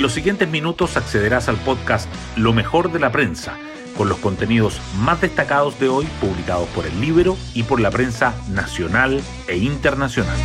[0.00, 3.58] En los siguientes minutos accederás al podcast Lo mejor de la prensa,
[3.98, 8.32] con los contenidos más destacados de hoy publicados por el libro y por la prensa
[8.48, 10.38] nacional e internacional.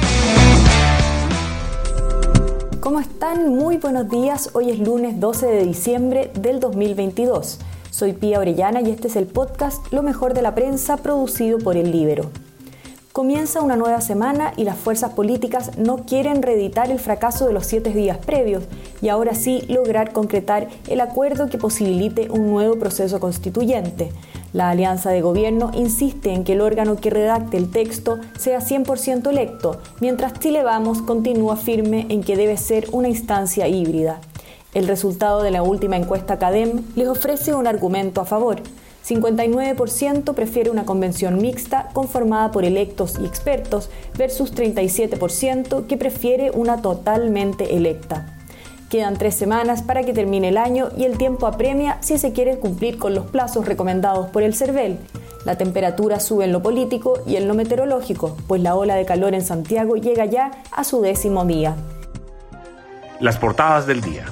[2.82, 3.48] ¿Cómo están?
[3.48, 4.50] Muy buenos días.
[4.52, 7.60] Hoy es lunes 12 de diciembre del 2022.
[7.92, 11.78] Soy Pía Orellana y este es el podcast Lo mejor de la prensa producido por
[11.78, 12.30] el Libro.
[13.16, 17.66] Comienza una nueva semana y las fuerzas políticas no quieren reeditar el fracaso de los
[17.66, 18.66] siete días previos
[19.02, 24.12] y ahora sí lograr concretar el acuerdo que posibilite un nuevo proceso constituyente.
[24.52, 29.30] La alianza de gobierno insiste en que el órgano que redacte el texto sea 100%
[29.30, 34.20] electo, mientras Chile Vamos continúa firme en que debe ser una instancia híbrida.
[34.74, 38.62] El resultado de la última encuesta CADEM les ofrece un argumento a favor.
[39.08, 46.82] 59% prefiere una convención mixta conformada por electos y expertos versus 37% que prefiere una
[46.82, 48.26] totalmente electa.
[48.90, 52.58] Quedan tres semanas para que termine el año y el tiempo apremia si se quiere
[52.58, 54.98] cumplir con los plazos recomendados por el CERVEL.
[55.46, 59.36] La temperatura sube en lo político y en lo meteorológico, pues la ola de calor
[59.36, 61.76] en Santiago llega ya a su décimo día.
[63.20, 64.26] Las portadas del día.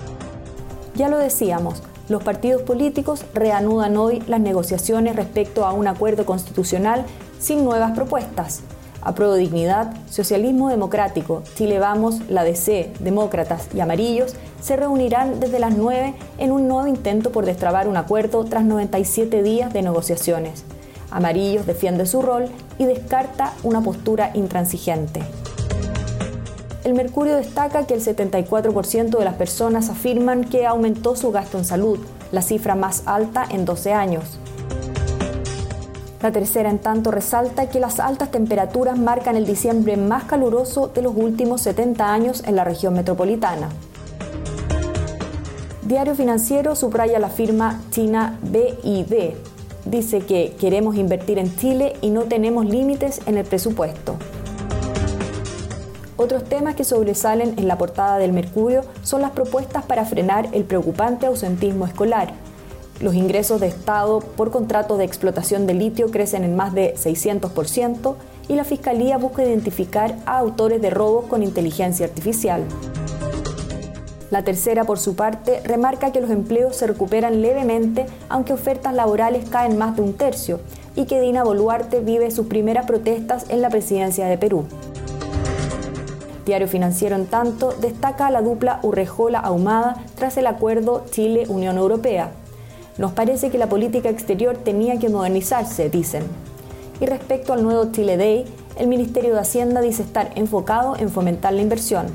[0.96, 7.06] Ya lo decíamos, los partidos políticos reanudan hoy las negociaciones respecto a un acuerdo constitucional
[7.40, 8.62] sin nuevas propuestas.
[9.02, 15.76] Apruebo Dignidad, Socialismo Democrático, Chile Vamos, la DC, Demócratas y Amarillos se reunirán desde las
[15.76, 20.64] 9 en un nuevo intento por destrabar un acuerdo tras 97 días de negociaciones.
[21.12, 22.46] Amarillos defiende su rol
[22.78, 25.22] y descarta una postura intransigente
[26.84, 31.66] el Mercurio destaca que el 74% de las personas afirman que aumentó su gasto en
[31.66, 32.00] salud,
[32.32, 34.40] la cifra más alta en 12 años.
[36.22, 41.02] La tercera, en tanto, resalta que las altas temperaturas marcan el diciembre más caluroso de
[41.02, 43.70] los últimos 70 años en la región metropolitana.
[45.84, 49.34] Diario Financiero subraya la firma China BID.
[49.84, 54.16] Dice que queremos invertir en Chile y no tenemos límites en el presupuesto.
[56.24, 60.64] Otros temas que sobresalen en la portada del Mercurio son las propuestas para frenar el
[60.64, 62.32] preocupante ausentismo escolar.
[63.02, 68.16] Los ingresos de Estado por contratos de explotación de litio crecen en más de 600%
[68.48, 72.64] y la Fiscalía busca identificar a autores de robos con inteligencia artificial.
[74.32, 79.50] La tercera, por su parte, remarca que los empleos se recuperan levemente, aunque ofertas laborales
[79.50, 80.62] caen más de un tercio,
[80.96, 84.66] y que Dina Boluarte vive sus primeras protestas en la presidencia de Perú.
[86.46, 92.32] Diario Financiero, en tanto, destaca la dupla Urrejola-Ahumada tras el acuerdo Chile-Unión Europea.
[92.98, 96.24] Nos parece que la política exterior tenía que modernizarse, dicen.
[97.00, 98.46] Y respecto al nuevo Chile Day,
[98.78, 102.08] el Ministerio de Hacienda dice estar enfocado en fomentar la inversión.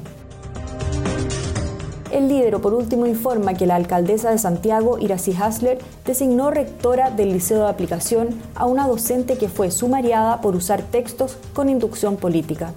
[2.12, 7.32] El líder, por último, informa que la alcaldesa de Santiago, Iracy Hasler, designó rectora del
[7.32, 12.72] Liceo de Aplicación a una docente que fue sumariada por usar textos con inducción política.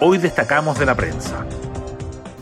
[0.00, 1.44] Hoy destacamos de la prensa.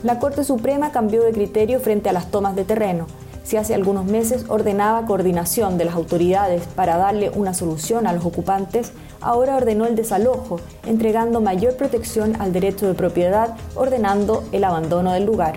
[0.03, 3.06] La Corte Suprema cambió de criterio frente a las tomas de terreno.
[3.44, 8.27] Si hace algunos meses ordenaba coordinación de las autoridades para darle una solución a los
[8.27, 15.12] ocupantes, ahora ordenó el desalojo, entregando mayor protección al derecho de propiedad, ordenando el abandono
[15.12, 15.55] del lugar.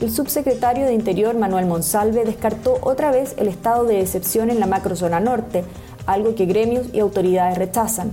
[0.00, 4.66] El subsecretario de Interior Manuel Monsalve descartó otra vez el estado de excepción en la
[4.66, 5.64] macrozona norte,
[6.06, 8.12] algo que gremios y autoridades rechazan.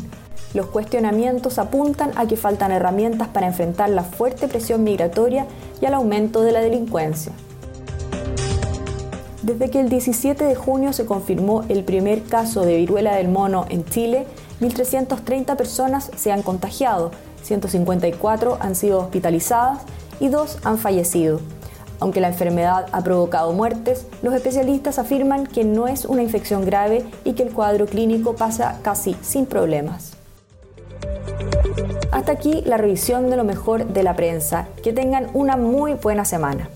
[0.56, 5.48] Los cuestionamientos apuntan a que faltan herramientas para enfrentar la fuerte presión migratoria
[5.82, 7.34] y al aumento de la delincuencia.
[9.44, 13.66] Desde que el 17 de junio se confirmó el primer caso de viruela del mono
[13.68, 14.28] en Chile,
[14.62, 17.12] 1.330 personas se han contagiado,
[17.44, 19.80] 154 han sido hospitalizadas
[20.22, 21.42] y dos han fallecido.
[22.00, 27.04] Aunque la enfermedad ha provocado muertes, los especialistas afirman que no es una infección grave
[27.26, 30.16] y que el cuadro clínico pasa casi sin problemas.
[32.26, 34.68] Hasta aquí la revisión de lo mejor de la prensa.
[34.82, 36.68] Que tengan una muy buena semana.